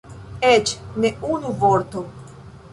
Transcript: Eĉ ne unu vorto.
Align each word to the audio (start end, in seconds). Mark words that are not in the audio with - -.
Eĉ 0.51 0.71
ne 1.05 1.13
unu 1.35 1.53
vorto. 1.65 2.05